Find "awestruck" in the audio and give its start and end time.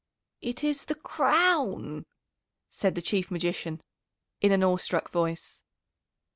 4.63-5.11